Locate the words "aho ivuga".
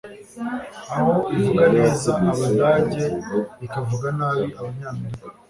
0.97-1.65